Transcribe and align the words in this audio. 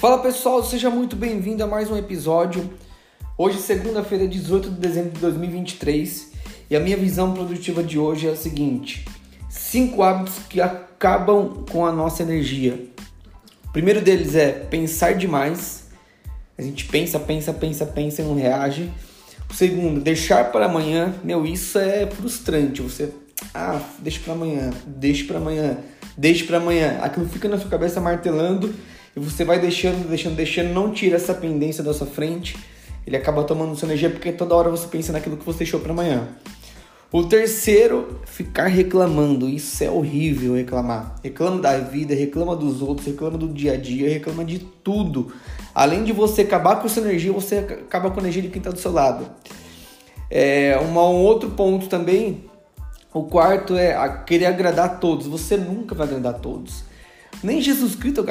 Fala 0.00 0.18
pessoal, 0.18 0.62
seja 0.62 0.90
muito 0.90 1.16
bem-vindo 1.16 1.64
a 1.64 1.66
mais 1.66 1.90
um 1.90 1.96
episódio. 1.96 2.70
Hoje, 3.36 3.58
segunda-feira, 3.58 4.28
18 4.28 4.68
de 4.68 4.76
dezembro 4.76 5.10
de 5.12 5.20
2023, 5.20 6.32
e 6.68 6.76
a 6.76 6.80
minha 6.80 6.98
visão 6.98 7.32
produtiva 7.32 7.82
de 7.82 7.98
hoje 7.98 8.28
é 8.28 8.32
a 8.32 8.36
seguinte: 8.36 9.06
cinco 9.48 10.02
hábitos 10.02 10.34
que 10.50 10.60
acabam 10.60 11.64
com 11.72 11.86
a 11.86 11.90
nossa 11.90 12.22
energia. 12.22 12.78
O 13.64 13.72
primeiro 13.72 14.02
deles 14.02 14.34
é 14.34 14.52
pensar 14.52 15.14
demais. 15.14 15.86
A 16.58 16.62
gente 16.62 16.84
pensa, 16.84 17.18
pensa, 17.18 17.54
pensa, 17.54 17.86
pensa 17.86 18.20
e 18.20 18.24
não 18.26 18.34
reage. 18.34 18.92
O 19.50 19.54
segundo, 19.54 20.02
deixar 20.02 20.52
para 20.52 20.66
amanhã. 20.66 21.14
Meu, 21.24 21.46
isso 21.46 21.78
é 21.78 22.06
frustrante. 22.06 22.82
Você, 22.82 23.14
ah, 23.54 23.80
deixa 24.00 24.20
para 24.20 24.34
amanhã, 24.34 24.70
deixa 24.86 25.24
para 25.24 25.38
amanhã, 25.38 25.78
deixa 26.18 26.44
para 26.44 26.58
amanhã. 26.58 26.98
Aquilo 27.00 27.26
fica 27.26 27.48
na 27.48 27.56
sua 27.56 27.70
cabeça 27.70 27.98
martelando 27.98 28.74
e 29.16 29.20
você 29.20 29.44
vai 29.44 29.58
deixando, 29.58 30.06
deixando, 30.06 30.36
deixando, 30.36 30.74
não 30.74 30.92
tira 30.92 31.16
essa 31.16 31.32
pendência 31.32 31.82
da 31.82 31.94
sua 31.94 32.06
frente, 32.06 32.54
ele 33.06 33.16
acaba 33.16 33.42
tomando 33.44 33.74
sua 33.74 33.88
energia 33.88 34.10
porque 34.10 34.30
toda 34.30 34.54
hora 34.54 34.68
você 34.68 34.86
pensa 34.86 35.10
naquilo 35.10 35.38
que 35.38 35.44
você 35.44 35.58
deixou 35.58 35.80
para 35.80 35.92
amanhã. 35.92 36.28
O 37.10 37.24
terceiro, 37.24 38.20
ficar 38.26 38.66
reclamando. 38.66 39.48
Isso 39.48 39.82
é 39.82 39.90
horrível 39.90 40.54
reclamar. 40.54 41.14
Reclama 41.22 41.62
da 41.62 41.78
vida, 41.78 42.14
reclama 42.14 42.54
dos 42.54 42.82
outros, 42.82 43.06
reclama 43.06 43.38
do 43.38 43.48
dia 43.48 43.72
a 43.74 43.76
dia, 43.76 44.10
reclama 44.10 44.44
de 44.44 44.58
tudo. 44.58 45.32
Além 45.74 46.04
de 46.04 46.12
você 46.12 46.42
acabar 46.42 46.76
com 46.76 46.88
sua 46.88 47.04
energia, 47.04 47.32
você 47.32 47.58
acaba 47.58 48.10
com 48.10 48.18
a 48.18 48.22
energia 48.22 48.42
de 48.42 48.48
quem 48.48 48.58
está 48.58 48.70
do 48.70 48.78
seu 48.78 48.92
lado. 48.92 49.30
É, 50.28 50.76
uma, 50.78 51.08
um 51.08 51.22
outro 51.22 51.50
ponto 51.50 51.86
também, 51.88 52.44
o 53.14 53.22
quarto 53.22 53.76
é 53.76 54.22
querer 54.26 54.46
agradar 54.46 54.86
a 54.86 54.88
todos. 54.90 55.26
Você 55.28 55.56
nunca 55.56 55.94
vai 55.94 56.08
agradar 56.08 56.34
a 56.34 56.38
todos. 56.38 56.84
Nem 57.42 57.60
Jesus 57.60 57.94
Cristo, 57.94 58.24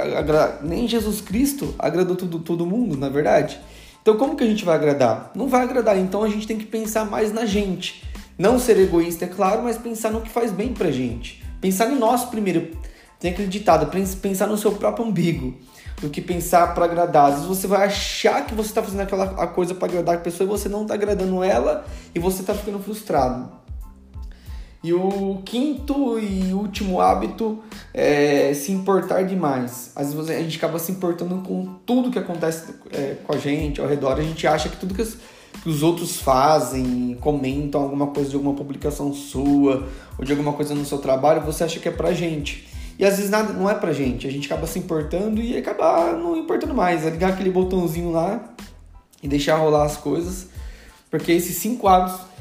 nem 0.62 0.88
Jesus 0.88 1.22
Cristo 1.22 1.74
agradou 1.78 2.16
todo, 2.16 2.40
todo 2.40 2.66
mundo, 2.66 2.98
na 2.98 3.10
verdade. 3.10 3.60
Então 4.02 4.18
como 4.18 4.36
que 4.36 4.44
a 4.44 4.48
gente 4.48 4.64
vai 4.64 4.76
agradar? 4.76 5.32
Não 5.36 5.48
vai 5.48 5.64
agradar, 5.64 5.98
então 5.98 6.24
a 6.24 6.30
gente 6.30 6.46
tem 6.46 6.58
que 6.58 6.66
pensar 6.66 7.06
mais 7.06 7.34
na 7.34 7.46
gente. 7.46 8.04
Não 8.38 8.60
ser 8.60 8.78
egoísta, 8.78 9.26
é 9.26 9.28
claro, 9.28 9.64
mas 9.64 9.78
pensar 9.78 10.12
no 10.12 10.22
que 10.22 10.30
faz 10.30 10.52
bem 10.52 10.74
pra 10.74 10.92
gente. 10.92 11.44
Pensar 11.62 11.92
em 11.92 11.98
nós 11.98 12.26
primeiro. 12.26 12.78
Tem 13.20 13.32
acreditado, 13.32 13.90
pensar 14.22 14.48
no 14.48 14.58
seu 14.58 14.74
próprio 14.74 15.06
umbigo 15.06 15.56
do 16.02 16.10
que 16.10 16.22
pensar 16.22 16.74
para 16.76 16.86
agradar. 16.86 17.28
Às 17.28 17.34
vezes 17.36 17.48
você 17.48 17.68
vai 17.68 17.88
achar 17.88 18.46
que 18.46 18.54
você 18.54 18.70
está 18.70 18.84
fazendo 18.84 19.02
aquela 19.02 19.48
coisa 19.48 19.74
para 19.74 19.88
agradar 19.88 20.16
a 20.16 20.20
pessoa 20.20 20.46
e 20.46 20.50
você 20.50 20.68
não 20.68 20.82
está 20.84 20.94
agradando 20.94 21.42
ela 21.44 21.86
e 22.14 22.20
você 22.20 22.42
está 22.42 22.54
ficando 22.54 22.80
frustrado. 22.80 23.65
E 24.86 24.94
o 24.94 25.42
quinto 25.44 26.20
e 26.20 26.54
último 26.54 27.02
hábito 27.02 27.58
é 27.92 28.54
se 28.54 28.72
importar 28.72 29.24
demais. 29.24 29.92
Às 29.96 30.14
vezes 30.14 30.30
a 30.30 30.40
gente 30.40 30.58
acaba 30.58 30.78
se 30.78 30.92
importando 30.92 31.38
com 31.38 31.78
tudo 31.84 32.12
que 32.12 32.20
acontece 32.20 32.72
é, 32.94 33.16
com 33.24 33.34
a 33.34 33.38
gente 33.40 33.82
ao 33.82 33.88
redor. 33.88 34.20
A 34.20 34.22
gente 34.22 34.46
acha 34.46 34.70
que 34.70 34.78
tudo 34.78 34.94
que 34.94 35.02
os, 35.02 35.18
que 35.64 35.68
os 35.68 35.82
outros 35.82 36.18
fazem, 36.18 37.18
comentam 37.20 37.82
alguma 37.82 38.06
coisa 38.06 38.30
de 38.30 38.36
alguma 38.36 38.54
publicação 38.54 39.12
sua 39.12 39.88
ou 40.20 40.24
de 40.24 40.32
alguma 40.32 40.54
coisa 40.54 40.76
no 40.76 40.86
seu 40.86 41.00
trabalho, 41.00 41.42
você 41.42 41.64
acha 41.64 41.80
que 41.80 41.90
é 41.90 41.92
pra 41.92 42.14
gente. 42.14 42.68
E 43.00 43.04
às 43.04 43.16
vezes 43.16 43.32
nada 43.32 43.54
não 43.54 43.68
é 43.68 43.74
pra 43.74 43.92
gente. 43.92 44.28
A 44.28 44.32
gente 44.32 44.46
acaba 44.46 44.68
se 44.68 44.78
importando 44.78 45.42
e 45.42 45.58
acaba 45.58 46.12
não 46.12 46.38
importando 46.38 46.76
mais. 46.76 47.04
É 47.04 47.10
ligar 47.10 47.32
aquele 47.32 47.50
botãozinho 47.50 48.12
lá 48.12 48.54
e 49.24 49.28
deixar 49.28 49.56
rolar 49.56 49.86
as 49.86 49.98
coisas. 49.98 50.50
Porque 51.10 51.32
esses 51.32 51.56
cinco 51.56 51.88
hábitos 51.88 52.35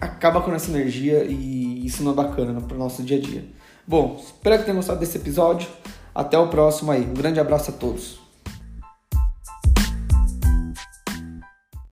acaba 0.00 0.40
com 0.40 0.52
essa 0.52 0.70
energia 0.70 1.24
e 1.24 1.84
isso 1.86 2.02
não 2.02 2.12
é 2.12 2.14
bacana 2.14 2.60
para 2.60 2.74
o 2.74 2.78
nosso 2.78 3.02
dia 3.02 3.18
a 3.18 3.20
dia. 3.20 3.44
Bom, 3.86 4.20
espero 4.22 4.58
que 4.58 4.64
tenham 4.64 4.76
gostado 4.76 5.00
desse 5.00 5.16
episódio. 5.16 5.68
Até 6.14 6.36
o 6.38 6.48
próximo 6.48 6.90
aí. 6.90 7.02
Um 7.02 7.14
grande 7.14 7.40
abraço 7.40 7.70
a 7.70 7.74
todos. 7.74 8.27